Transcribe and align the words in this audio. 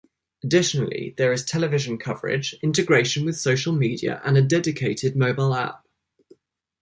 Additionally 0.43 1.13
there 1.19 1.31
is 1.31 1.45
television 1.45 1.99
coverage, 1.99 2.55
integration 2.63 3.23
with 3.23 3.37
social 3.37 3.71
media, 3.71 4.19
and 4.25 4.35
a 4.35 4.41
dedicated 4.41 5.15
mobile 5.15 5.53
app. 5.53 5.87